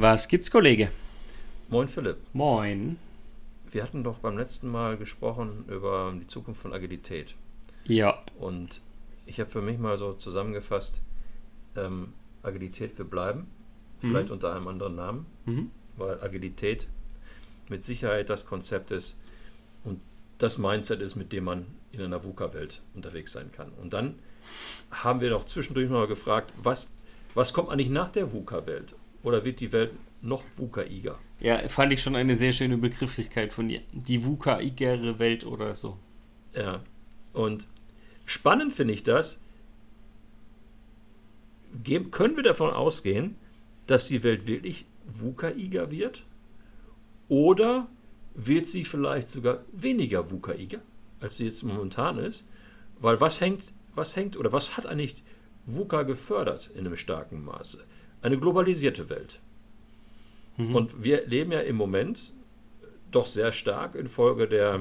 Was 0.00 0.28
gibt's, 0.28 0.50
Kollege? 0.50 0.90
Moin, 1.68 1.86
Philipp. 1.86 2.16
Moin. 2.32 2.96
Wir 3.70 3.82
hatten 3.82 4.02
doch 4.02 4.18
beim 4.20 4.38
letzten 4.38 4.70
Mal 4.70 4.96
gesprochen 4.96 5.66
über 5.68 6.14
die 6.18 6.26
Zukunft 6.26 6.62
von 6.62 6.72
Agilität. 6.72 7.34
Ja. 7.84 8.22
Und 8.38 8.80
ich 9.26 9.38
habe 9.40 9.50
für 9.50 9.60
mich 9.60 9.78
mal 9.78 9.98
so 9.98 10.14
zusammengefasst, 10.14 11.02
ähm, 11.76 12.14
Agilität 12.42 12.92
für 12.92 13.04
Bleiben, 13.04 13.46
vielleicht 13.98 14.28
Mhm. 14.28 14.32
unter 14.32 14.54
einem 14.54 14.68
anderen 14.68 14.94
Namen, 14.96 15.26
Mhm. 15.44 15.70
weil 15.98 16.18
Agilität 16.22 16.88
mit 17.68 17.84
Sicherheit 17.84 18.30
das 18.30 18.46
Konzept 18.46 18.92
ist 18.92 19.20
und 19.84 20.00
das 20.38 20.56
Mindset 20.56 21.02
ist, 21.02 21.14
mit 21.14 21.30
dem 21.30 21.44
man 21.44 21.66
in 21.92 22.00
einer 22.00 22.24
VUCA-Welt 22.24 22.80
unterwegs 22.94 23.32
sein 23.32 23.52
kann. 23.52 23.70
Und 23.74 23.92
dann 23.92 24.18
haben 24.90 25.20
wir 25.20 25.28
doch 25.28 25.44
zwischendurch 25.44 25.90
mal 25.90 26.06
gefragt, 26.06 26.54
was, 26.62 26.96
was 27.34 27.52
kommt 27.52 27.68
eigentlich 27.68 27.90
nach 27.90 28.08
der 28.08 28.32
VUCA-Welt? 28.32 28.94
Oder 29.22 29.44
wird 29.44 29.60
die 29.60 29.72
Welt 29.72 29.92
noch 30.22 30.42
VUCA-iger? 30.56 31.18
Ja, 31.40 31.68
fand 31.68 31.92
ich 31.92 32.02
schon 32.02 32.16
eine 32.16 32.36
sehr 32.36 32.52
schöne 32.52 32.76
Begrifflichkeit 32.78 33.52
von 33.52 33.68
dir. 33.68 33.80
Die 33.92 34.24
VUCA-igere 34.24 35.18
Welt 35.18 35.44
oder 35.44 35.74
so. 35.74 35.98
Ja. 36.54 36.82
Und 37.32 37.68
spannend 38.24 38.72
finde 38.72 38.94
ich 38.94 39.02
das. 39.02 39.42
Ge- 41.82 42.04
Können 42.10 42.36
wir 42.36 42.42
davon 42.42 42.70
ausgehen, 42.72 43.36
dass 43.86 44.08
die 44.08 44.22
Welt 44.22 44.46
wirklich 44.46 44.84
VUCA-iger 45.06 45.90
wird? 45.90 46.24
Oder 47.28 47.88
wird 48.34 48.66
sie 48.66 48.84
vielleicht 48.84 49.28
sogar 49.28 49.64
weniger 49.72 50.30
VUCA-iger, 50.30 50.80
als 51.20 51.36
sie 51.36 51.44
jetzt 51.44 51.62
momentan 51.62 52.18
ist? 52.18 52.48
Weil 52.98 53.20
was 53.20 53.40
hängt, 53.40 53.72
was 53.94 54.16
hängt 54.16 54.36
oder 54.36 54.52
was 54.52 54.76
hat 54.76 54.86
eigentlich 54.86 55.22
VUCA 55.66 56.02
gefördert 56.02 56.70
in 56.74 56.86
einem 56.86 56.96
starken 56.96 57.44
Maße? 57.44 57.84
Eine 58.22 58.38
globalisierte 58.38 59.08
Welt. 59.08 59.40
Mhm. 60.56 60.74
Und 60.74 61.02
wir 61.02 61.26
leben 61.26 61.52
ja 61.52 61.60
im 61.60 61.76
Moment 61.76 62.32
doch 63.10 63.26
sehr 63.26 63.52
stark 63.52 63.94
infolge 63.94 64.46
der 64.46 64.80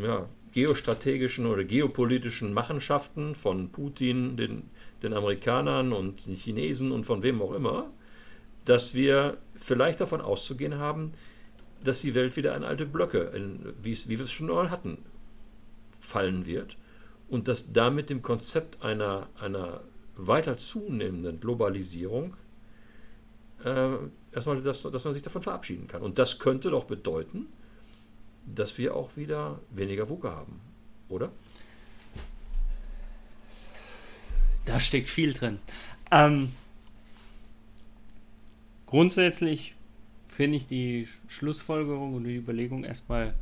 ja, 0.00 0.28
geostrategischen 0.52 1.46
oder 1.46 1.64
geopolitischen 1.64 2.52
Machenschaften 2.52 3.34
von 3.34 3.70
Putin, 3.70 4.36
den, 4.36 4.70
den 5.02 5.12
Amerikanern 5.12 5.92
und 5.92 6.26
den 6.26 6.36
Chinesen 6.36 6.92
und 6.92 7.04
von 7.04 7.22
wem 7.22 7.42
auch 7.42 7.52
immer, 7.52 7.90
dass 8.64 8.94
wir 8.94 9.36
vielleicht 9.54 10.00
davon 10.00 10.20
auszugehen 10.20 10.78
haben, 10.78 11.12
dass 11.82 12.00
die 12.00 12.14
Welt 12.14 12.36
wieder 12.36 12.56
in 12.56 12.64
alte 12.64 12.86
Blöcke, 12.86 13.32
in, 13.34 13.74
wie, 13.82 13.96
wie 14.08 14.18
wir 14.18 14.24
es 14.24 14.32
schon 14.32 14.46
mal 14.46 14.70
hatten, 14.70 14.98
fallen 16.00 16.46
wird 16.46 16.76
und 17.28 17.48
dass 17.48 17.72
damit 17.72 18.10
dem 18.10 18.22
Konzept 18.22 18.82
einer, 18.82 19.28
einer 19.40 19.82
weiter 20.16 20.56
zunehmenden 20.56 21.40
Globalisierung 21.40 22.36
äh, 23.64 23.96
erstmal, 24.32 24.60
dass, 24.62 24.82
dass 24.82 25.04
man 25.04 25.12
sich 25.12 25.22
davon 25.22 25.42
verabschieden 25.42 25.86
kann. 25.86 26.02
Und 26.02 26.18
das 26.18 26.38
könnte 26.38 26.70
doch 26.70 26.84
bedeuten, 26.84 27.46
dass 28.46 28.78
wir 28.78 28.94
auch 28.94 29.16
wieder 29.16 29.60
weniger 29.70 30.08
VUCA 30.08 30.30
haben, 30.36 30.60
oder? 31.08 31.32
Da 34.66 34.80
steckt 34.80 35.08
viel 35.08 35.32
drin. 35.32 35.58
Ähm, 36.10 36.52
grundsätzlich 38.86 39.74
finde 40.28 40.56
ich 40.58 40.66
die 40.66 41.06
Sch- 41.06 41.10
Schlussfolgerung 41.28 42.14
und 42.14 42.24
die 42.24 42.36
Überlegung 42.36 42.84
erstmal 42.84 43.34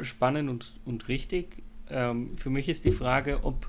spannend 0.00 0.50
und, 0.50 0.74
und 0.84 1.08
richtig. 1.08 1.62
Ähm, 1.88 2.36
für 2.36 2.50
mich 2.50 2.68
ist 2.68 2.84
die 2.84 2.90
Frage, 2.90 3.44
ob, 3.44 3.66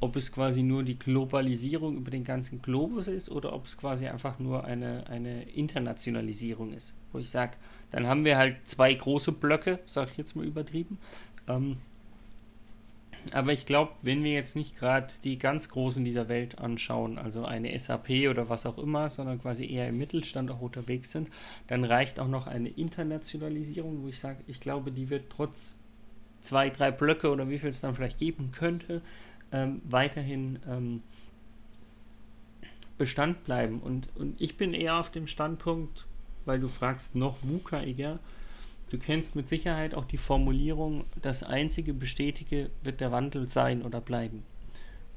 ob 0.00 0.16
es 0.16 0.32
quasi 0.32 0.62
nur 0.62 0.82
die 0.82 0.98
Globalisierung 0.98 1.96
über 1.96 2.10
den 2.10 2.24
ganzen 2.24 2.62
Globus 2.62 3.06
ist 3.06 3.30
oder 3.30 3.52
ob 3.52 3.66
es 3.66 3.76
quasi 3.76 4.06
einfach 4.06 4.38
nur 4.38 4.64
eine, 4.64 5.06
eine 5.08 5.42
Internationalisierung 5.50 6.72
ist. 6.72 6.94
Wo 7.12 7.18
ich 7.18 7.28
sage, 7.28 7.52
dann 7.90 8.06
haben 8.06 8.24
wir 8.24 8.38
halt 8.38 8.56
zwei 8.64 8.94
große 8.94 9.32
Blöcke, 9.32 9.78
sage 9.84 10.10
ich 10.12 10.16
jetzt 10.16 10.36
mal 10.36 10.46
übertrieben. 10.46 10.98
Ähm, 11.48 11.76
aber 13.32 13.52
ich 13.52 13.66
glaube, 13.66 13.92
wenn 14.00 14.24
wir 14.24 14.32
jetzt 14.32 14.56
nicht 14.56 14.76
gerade 14.76 15.12
die 15.22 15.38
ganz 15.38 15.68
Großen 15.68 16.02
dieser 16.04 16.28
Welt 16.28 16.58
anschauen, 16.58 17.18
also 17.18 17.44
eine 17.44 17.78
SAP 17.78 18.08
oder 18.30 18.48
was 18.48 18.64
auch 18.64 18.78
immer, 18.78 19.10
sondern 19.10 19.40
quasi 19.40 19.70
eher 19.70 19.88
im 19.88 19.98
Mittelstand 19.98 20.50
auch 20.50 20.62
unterwegs 20.62 21.12
sind, 21.12 21.28
dann 21.66 21.84
reicht 21.84 22.18
auch 22.18 22.28
noch 22.28 22.46
eine 22.46 22.70
Internationalisierung, 22.70 24.02
wo 24.02 24.08
ich 24.08 24.18
sage, 24.18 24.38
ich 24.46 24.60
glaube, 24.60 24.90
die 24.90 25.10
wird 25.10 25.30
trotz 25.30 25.74
zwei, 26.40 26.70
drei 26.70 26.90
Blöcke 26.90 27.30
oder 27.30 27.50
wie 27.50 27.58
viel 27.58 27.68
es 27.68 27.82
dann 27.82 27.94
vielleicht 27.94 28.18
geben 28.18 28.52
könnte, 28.52 29.02
ähm, 29.52 29.82
weiterhin 29.84 30.58
ähm, 30.68 31.02
Bestand 32.98 33.44
bleiben. 33.44 33.80
Und, 33.80 34.08
und 34.16 34.40
ich 34.40 34.56
bin 34.56 34.74
eher 34.74 34.98
auf 34.98 35.10
dem 35.10 35.26
Standpunkt, 35.26 36.06
weil 36.44 36.60
du 36.60 36.68
fragst, 36.68 37.14
noch 37.14 37.38
VUCA-iger, 37.42 38.18
Du 38.90 38.98
kennst 38.98 39.36
mit 39.36 39.48
Sicherheit 39.48 39.94
auch 39.94 40.04
die 40.04 40.18
Formulierung, 40.18 41.04
das 41.22 41.44
einzige 41.44 41.94
Bestätige 41.94 42.70
wird 42.82 43.00
der 43.00 43.12
Wandel 43.12 43.48
sein 43.48 43.82
oder 43.82 44.00
bleiben. 44.00 44.42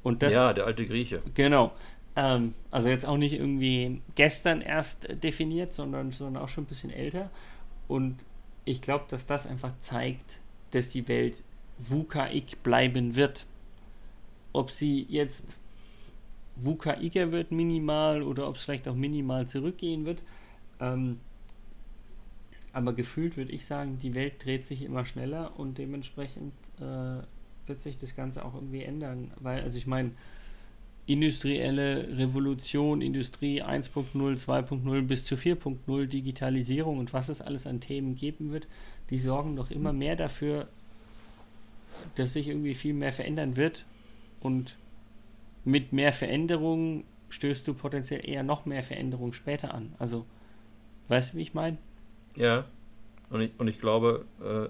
Und 0.04 0.22
das, 0.22 0.32
ja, 0.32 0.52
der 0.52 0.66
alte 0.66 0.86
Grieche. 0.86 1.20
genau. 1.34 1.72
Ähm, 2.14 2.54
also 2.70 2.88
jetzt 2.88 3.04
auch 3.04 3.16
nicht 3.16 3.32
irgendwie 3.32 4.00
gestern 4.14 4.60
erst 4.60 5.08
definiert, 5.24 5.74
sondern, 5.74 6.12
sondern 6.12 6.40
auch 6.42 6.48
schon 6.48 6.64
ein 6.64 6.68
bisschen 6.68 6.90
älter. 6.90 7.30
Und 7.88 8.16
ich 8.64 8.80
glaube, 8.80 9.06
dass 9.08 9.26
das 9.26 9.46
einfach 9.46 9.72
zeigt, 9.80 10.38
dass 10.70 10.90
die 10.90 11.08
Welt 11.08 11.42
VUCA-ig 11.78 12.58
bleiben 12.62 13.16
wird. 13.16 13.44
Ob 14.54 14.70
sie 14.70 15.04
jetzt 15.10 15.44
VUCA-iger 16.56 17.32
wird 17.32 17.52
minimal 17.52 18.22
oder 18.22 18.48
ob 18.48 18.56
es 18.56 18.62
vielleicht 18.62 18.88
auch 18.88 18.94
minimal 18.94 19.46
zurückgehen 19.46 20.06
wird. 20.06 20.22
Ähm, 20.80 21.18
aber 22.72 22.92
gefühlt 22.92 23.36
würde 23.36 23.52
ich 23.52 23.66
sagen, 23.66 23.98
die 24.02 24.14
Welt 24.14 24.44
dreht 24.44 24.64
sich 24.64 24.82
immer 24.82 25.04
schneller 25.04 25.58
und 25.58 25.78
dementsprechend 25.78 26.52
äh, 26.80 27.22
wird 27.66 27.82
sich 27.82 27.98
das 27.98 28.16
Ganze 28.16 28.44
auch 28.44 28.54
irgendwie 28.54 28.82
ändern. 28.82 29.30
Weil, 29.40 29.62
also 29.62 29.78
ich 29.78 29.86
meine, 29.86 30.12
industrielle 31.06 32.16
Revolution, 32.16 33.02
Industrie 33.02 33.62
1.0, 33.62 34.12
2.0 34.14 35.02
bis 35.02 35.24
zu 35.24 35.34
4.0, 35.34 36.06
Digitalisierung 36.06 36.98
und 36.98 37.12
was 37.12 37.28
es 37.28 37.40
alles 37.40 37.66
an 37.66 37.80
Themen 37.80 38.16
geben 38.16 38.52
wird, 38.52 38.66
die 39.10 39.18
sorgen 39.18 39.56
doch 39.56 39.70
immer 39.70 39.92
mehr 39.92 40.16
dafür, 40.16 40.66
dass 42.14 42.32
sich 42.32 42.48
irgendwie 42.48 42.74
viel 42.74 42.94
mehr 42.94 43.12
verändern 43.12 43.56
wird. 43.56 43.84
Und 44.44 44.76
mit 45.64 45.94
mehr 45.94 46.12
Veränderungen 46.12 47.04
stößt 47.30 47.66
du 47.66 47.72
potenziell 47.72 48.28
eher 48.28 48.42
noch 48.42 48.66
mehr 48.66 48.82
Veränderungen 48.82 49.32
später 49.32 49.72
an. 49.72 49.94
Also, 49.98 50.26
weißt 51.08 51.32
du, 51.32 51.38
wie 51.38 51.42
ich 51.42 51.54
meine? 51.54 51.78
Ja, 52.36 52.66
und 53.30 53.40
ich, 53.40 53.52
und 53.56 53.68
ich 53.68 53.80
glaube, 53.80 54.26
äh, 54.42 54.68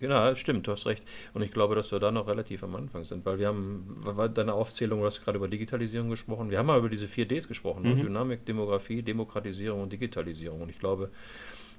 genau, 0.00 0.34
stimmt, 0.36 0.66
du 0.66 0.72
hast 0.72 0.86
recht. 0.86 1.04
Und 1.34 1.42
ich 1.42 1.52
glaube, 1.52 1.74
dass 1.74 1.92
wir 1.92 1.98
da 1.98 2.10
noch 2.10 2.28
relativ 2.28 2.64
am 2.64 2.74
Anfang 2.74 3.04
sind, 3.04 3.26
weil 3.26 3.38
wir 3.38 3.48
haben, 3.48 3.84
war 3.88 4.30
deine 4.30 4.54
Aufzählung, 4.54 5.00
du 5.00 5.06
hast 5.06 5.22
gerade 5.22 5.36
über 5.36 5.48
Digitalisierung 5.48 6.08
gesprochen, 6.08 6.50
wir 6.50 6.58
haben 6.58 6.66
mal 6.66 6.78
über 6.78 6.88
diese 6.88 7.06
vier 7.06 7.28
Ds 7.28 7.46
gesprochen, 7.46 7.82
ne? 7.82 7.94
Mhm. 7.94 8.00
Dynamik, 8.04 8.46
Demografie, 8.46 9.02
Demokratisierung 9.02 9.82
und 9.82 9.92
Digitalisierung. 9.92 10.62
Und 10.62 10.70
ich 10.70 10.78
glaube, 10.78 11.10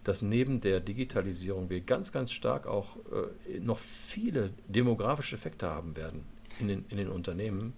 dass 0.03 0.21
neben 0.21 0.61
der 0.61 0.79
Digitalisierung 0.79 1.71
wir 1.71 1.81
ganz, 1.81 2.11
ganz 2.11 2.31
stark 2.31 2.67
auch 2.67 2.97
äh, 2.97 3.59
noch 3.59 3.79
viele 3.79 4.51
demografische 4.67 5.35
Effekte 5.35 5.67
haben 5.67 5.95
werden 5.95 6.23
in 6.59 6.67
den, 6.67 6.85
in 6.89 6.97
den 6.97 7.09
Unternehmen. 7.09 7.73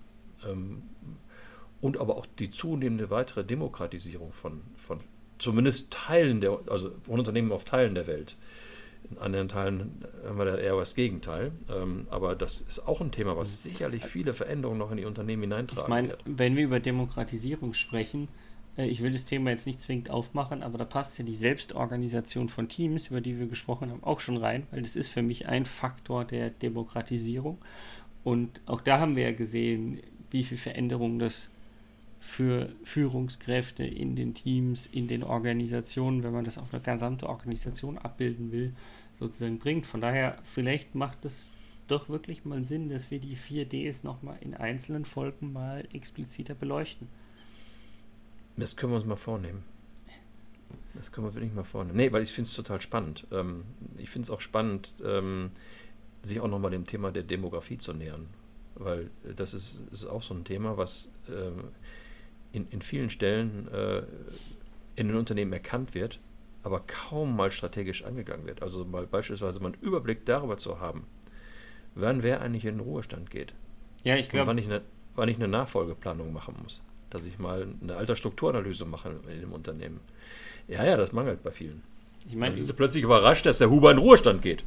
Ähm, 0.45 0.83
und 1.81 1.97
aber 1.97 2.15
auch 2.15 2.25
die 2.39 2.49
zunehmende 2.49 3.09
weitere 3.09 3.43
Demokratisierung 3.43 4.31
von, 4.31 4.61
von 4.77 5.01
zumindest 5.37 5.91
Teilen 5.91 6.39
der, 6.39 6.59
also 6.69 6.91
von 7.01 7.19
Unternehmen 7.19 7.51
auf 7.51 7.65
Teilen 7.65 7.95
der 7.95 8.07
Welt. 8.07 8.37
In 9.09 9.17
anderen 9.17 9.49
Teilen 9.49 10.05
haben 10.25 10.37
wir 10.37 10.45
da 10.45 10.55
eher 10.55 10.77
das 10.77 10.95
Gegenteil. 10.95 11.51
Ähm, 11.69 12.07
aber 12.09 12.35
das 12.35 12.61
ist 12.61 12.87
auch 12.87 13.01
ein 13.01 13.11
Thema, 13.11 13.35
was 13.35 13.63
sicherlich 13.63 14.05
viele 14.05 14.33
Veränderungen 14.33 14.79
noch 14.79 14.91
in 14.91 14.97
die 14.97 15.05
Unternehmen 15.05 15.43
hineintragen 15.43 15.83
Ich 15.83 15.89
meine, 15.89 16.17
wenn 16.25 16.55
wir 16.55 16.63
über 16.63 16.79
Demokratisierung 16.79 17.73
sprechen, 17.73 18.29
äh, 18.77 18.87
ich 18.87 19.01
will 19.01 19.11
das 19.11 19.25
Thema 19.25 19.51
jetzt 19.51 19.65
nicht 19.65 19.81
zwingend 19.81 20.09
aufmachen, 20.09 20.63
aber 20.63 20.77
da 20.77 20.85
passt 20.85 21.17
ja 21.17 21.25
die 21.25 21.35
Selbstorganisation 21.35 22.49
von 22.49 22.69
Teams, 22.69 23.07
über 23.07 23.21
die 23.21 23.37
wir 23.37 23.47
gesprochen 23.47 23.91
haben, 23.91 24.03
auch 24.03 24.19
schon 24.19 24.37
rein, 24.37 24.67
weil 24.71 24.81
das 24.81 24.95
ist 24.95 25.09
für 25.09 25.21
mich 25.21 25.47
ein 25.47 25.65
Faktor 25.65 26.25
der 26.25 26.49
Demokratisierung. 26.49 27.57
Und 28.23 28.61
auch 28.65 28.81
da 28.81 28.99
haben 28.99 29.15
wir 29.15 29.23
ja 29.23 29.31
gesehen, 29.31 30.01
wie 30.31 30.43
viel 30.43 30.57
Veränderung 30.57 31.19
das 31.19 31.49
für 32.19 32.69
Führungskräfte 32.83 33.83
in 33.83 34.15
den 34.15 34.33
Teams, 34.33 34.85
in 34.85 35.07
den 35.07 35.23
Organisationen, 35.23 36.23
wenn 36.23 36.31
man 36.31 36.45
das 36.45 36.57
auf 36.57 36.73
eine 36.73 36.81
gesamte 36.81 37.27
Organisation 37.27 37.97
abbilden 37.97 38.51
will, 38.51 38.73
sozusagen 39.13 39.59
bringt. 39.59 39.85
Von 39.85 39.99
daher, 39.99 40.37
vielleicht 40.43 40.95
macht 40.95 41.25
es 41.25 41.51
doch 41.87 42.07
wirklich 42.07 42.45
mal 42.45 42.63
Sinn, 42.63 42.89
dass 42.89 43.11
wir 43.11 43.19
die 43.19 43.35
4Ds 43.35 44.05
nochmal 44.05 44.37
in 44.39 44.53
einzelnen 44.53 45.03
Folgen 45.03 45.51
mal 45.51 45.85
expliziter 45.91 46.55
beleuchten. 46.55 47.09
Das 48.55 48.77
können 48.77 48.93
wir 48.93 48.97
uns 48.97 49.05
mal 49.05 49.15
vornehmen. 49.15 49.63
Das 50.93 51.11
können 51.11 51.27
wir 51.27 51.33
wirklich 51.33 51.53
mal 51.53 51.63
vornehmen. 51.63 51.97
Nee, 51.97 52.11
weil 52.11 52.23
ich 52.23 52.31
finde 52.31 52.47
es 52.47 52.53
total 52.53 52.79
spannend. 52.79 53.27
Ähm, 53.31 53.63
ich 53.97 54.09
finde 54.09 54.27
es 54.27 54.29
auch 54.29 54.41
spannend, 54.41 54.93
ähm, 55.03 55.49
sich 56.23 56.39
auch 56.39 56.47
nochmal 56.47 56.71
dem 56.71 56.85
Thema 56.85 57.11
der 57.11 57.23
Demografie 57.23 57.77
zu 57.77 57.93
nähern. 57.93 58.27
Weil 58.75 59.09
äh, 59.27 59.33
das 59.35 59.53
ist, 59.53 59.79
ist 59.91 60.07
auch 60.07 60.23
so 60.23 60.33
ein 60.33 60.45
Thema, 60.45 60.77
was 60.77 61.09
ähm, 61.29 61.65
in, 62.51 62.67
in 62.69 62.81
vielen 62.81 63.09
Stellen 63.09 63.67
äh, 63.71 64.03
in 64.95 65.07
den 65.07 65.17
Unternehmen 65.17 65.53
erkannt 65.53 65.93
wird, 65.93 66.19
aber 66.63 66.81
kaum 66.81 67.35
mal 67.35 67.51
strategisch 67.51 68.03
angegangen 68.03 68.45
wird. 68.45 68.61
Also 68.61 68.85
mal 68.85 69.05
beispielsweise 69.05 69.59
mal 69.59 69.73
einen 69.73 69.81
Überblick 69.81 70.25
darüber 70.25 70.57
zu 70.57 70.79
haben, 70.79 71.05
wann 71.95 72.23
wer 72.23 72.41
eigentlich 72.41 72.65
in 72.65 72.77
den 72.77 72.81
Ruhestand 72.81 73.29
geht. 73.29 73.53
Ja, 74.03 74.15
ich 74.15 74.29
glaube. 74.29 74.47
Wann, 74.47 74.57
ich 74.57 74.65
eine, 74.65 74.81
wann 75.15 75.29
ich 75.29 75.35
eine 75.35 75.47
Nachfolgeplanung 75.47 76.31
machen 76.31 76.55
muss. 76.61 76.81
Dass 77.09 77.25
ich 77.25 77.37
mal 77.37 77.67
eine 77.81 77.95
Altersstrukturanalyse 77.95 78.85
mache 78.85 79.15
in 79.31 79.41
dem 79.41 79.51
Unternehmen. 79.51 79.99
Ja, 80.67 80.85
ja, 80.85 80.97
das 80.97 81.11
mangelt 81.11 81.43
bei 81.43 81.51
vielen. 81.51 81.83
Ich 82.27 82.35
meine, 82.35 82.55
sind 82.55 82.67
sie 82.67 82.73
plötzlich 82.73 83.03
überrascht, 83.03 83.45
dass 83.45 83.57
der 83.57 83.69
Huber 83.69 83.91
in 83.91 83.97
den 83.97 84.03
Ruhestand 84.03 84.41
geht. 84.41 84.63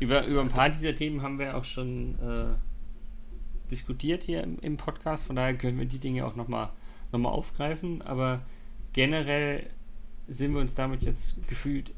Über, 0.00 0.26
über 0.26 0.40
ein 0.40 0.48
paar 0.48 0.70
dieser 0.70 0.94
Themen 0.94 1.22
haben 1.22 1.38
wir 1.38 1.56
auch 1.56 1.64
schon 1.64 2.16
äh, 2.20 3.70
diskutiert 3.70 4.24
hier 4.24 4.42
im, 4.42 4.58
im 4.60 4.76
Podcast. 4.76 5.24
Von 5.24 5.36
daher 5.36 5.56
können 5.56 5.78
wir 5.78 5.86
die 5.86 5.98
Dinge 5.98 6.26
auch 6.26 6.34
nochmal 6.34 6.70
noch 7.12 7.20
mal 7.20 7.30
aufgreifen. 7.30 8.02
Aber 8.02 8.42
generell 8.92 9.70
sind 10.26 10.54
wir 10.54 10.60
uns 10.60 10.74
damit 10.74 11.02
jetzt 11.02 11.46
gefühlt 11.48 11.92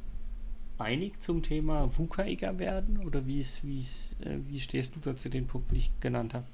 einig 0.79 1.21
zum 1.21 1.43
Thema 1.43 1.89
VUCA-iger 1.97 2.59
werden? 2.59 2.99
Oder 2.99 3.27
wie, 3.27 3.41
ist, 3.41 3.65
wie, 3.65 3.81
ist, 3.81 4.17
äh, 4.21 4.39
wie 4.49 4.61
stehst 4.61 4.97
du 4.97 5.01
da 5.01 5.17
zu 5.17 5.29
den 5.29 5.47
Punkten, 5.47 5.75
die 5.75 5.81
ich 5.81 6.01
genannt 6.01 6.35
habe? 6.35 6.47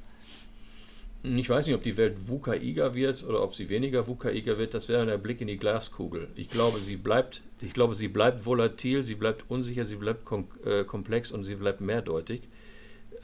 Ich 1.24 1.50
weiß 1.50 1.66
nicht, 1.66 1.74
ob 1.74 1.82
die 1.82 1.96
Welt 1.96 2.16
VUCA-iger 2.28 2.94
wird 2.94 3.24
oder 3.24 3.42
ob 3.42 3.52
sie 3.54 3.68
weniger 3.68 4.06
VUCA-iger 4.06 4.56
wird. 4.56 4.74
Das 4.74 4.88
wäre 4.88 5.04
der 5.04 5.18
Blick 5.18 5.40
in 5.40 5.48
die 5.48 5.56
Glaskugel. 5.56 6.28
Ich 6.36 6.48
glaube, 6.48 6.78
sie 6.78 6.96
bleibt, 6.96 7.42
ich 7.60 7.72
glaube, 7.72 7.96
sie 7.96 8.06
bleibt 8.06 8.46
volatil, 8.46 9.02
sie 9.02 9.16
bleibt 9.16 9.44
unsicher, 9.48 9.84
sie 9.84 9.96
bleibt 9.96 10.24
kom 10.24 10.46
äh, 10.64 10.84
komplex 10.84 11.32
und 11.32 11.42
sie 11.42 11.56
bleibt 11.56 11.80
mehrdeutig. 11.80 12.42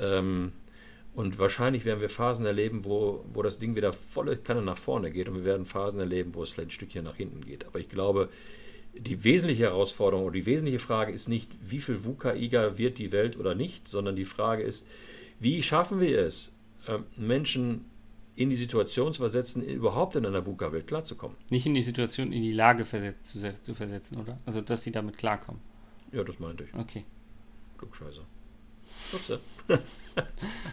Ähm, 0.01 0.53
und 1.15 1.39
wahrscheinlich 1.39 1.85
werden 1.85 2.01
wir 2.01 2.09
Phasen 2.09 2.45
erleben, 2.45 2.85
wo, 2.85 3.25
wo 3.33 3.43
das 3.43 3.61
Ding 3.61 3.77
wieder 3.77 3.93
volle 3.93 4.37
Kanne 4.37 4.63
nach 4.63 4.79
vorne 4.79 5.13
geht 5.13 5.29
und 5.29 5.37
wir 5.37 5.45
werden 5.45 5.65
Phasen 5.65 6.01
erleben, 6.01 6.35
wo 6.35 6.43
es 6.43 6.51
vielleicht 6.51 6.71
ein 6.71 6.73
Stückchen 6.73 7.05
nach 7.05 7.17
hinten 7.17 7.43
geht. 7.43 7.65
Aber 7.65 7.79
ich 7.79 7.89
glaube, 7.89 8.29
die 8.93 9.23
wesentliche 9.23 9.65
Herausforderung 9.65 10.25
oder 10.25 10.35
die 10.35 10.47
wesentliche 10.47 10.81
Frage 10.81 11.13
ist 11.13 11.29
nicht, 11.29 11.53
wie 11.61 11.79
viel 11.79 12.05
VUCA-iger 12.05 12.79
wird 12.79 12.99
die 12.99 13.13
Welt 13.13 13.39
oder 13.39 13.55
nicht, 13.55 13.87
sondern 13.87 14.17
die 14.17 14.25
Frage 14.25 14.65
ist, 14.65 14.89
wie 15.39 15.63
schaffen 15.63 16.01
wir 16.01 16.19
es, 16.19 16.54
Menschen 17.17 17.85
in 18.37 18.51
die 18.51 18.57
Situation 18.57 19.13
zu 19.13 19.21
versetzen, 19.21 19.63
überhaupt 19.65 20.17
in 20.17 20.27
einer 20.27 20.45
VUCA-Welt 20.45 20.87
klarzukommen. 20.89 21.37
Nicht 21.51 21.67
in 21.67 21.75
die 21.75 21.83
Situation, 21.83 22.33
in 22.33 22.43
die 22.43 22.53
Lage 22.53 22.85
versetzt, 22.85 23.27
zu, 23.27 23.39
se- 23.39 23.61
zu 23.63 23.75
versetzen, 23.75 24.19
oder? 24.19 24.39
Also, 24.45 24.61
dass 24.61 24.83
sie 24.83 24.91
damit 24.91 25.17
klarkommen. 25.19 25.61
Ja, 26.13 26.25
das 26.25 26.41
meinte 26.41 26.65
ich. 26.65 26.75
Okay. 26.75 27.05
Klugscheißer. 27.79 28.23
Upsa. 29.13 29.39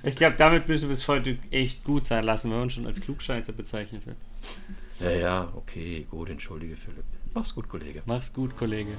Ich 0.03 0.15
glaube, 0.15 0.35
damit 0.37 0.67
müssen 0.67 0.87
wir 0.89 0.93
es 0.93 1.07
heute 1.07 1.35
echt 1.49 1.83
gut 1.83 2.05
sein 2.05 2.23
lassen, 2.23 2.51
wenn 2.51 2.57
man 2.57 2.63
uns 2.65 2.73
schon 2.73 2.85
als 2.85 3.01
Klugscheißer 3.01 3.53
bezeichnet 3.53 4.05
wird. 4.05 4.17
Ja, 4.99 5.09
ja, 5.09 5.53
okay, 5.55 6.05
gut, 6.11 6.29
entschuldige 6.29 6.75
Philipp. 6.77 7.05
Mach's 7.33 7.55
gut, 7.55 7.67
Kollege. 7.67 8.03
Mach's 8.05 8.31
gut, 8.31 8.55
Kollege. 8.55 8.91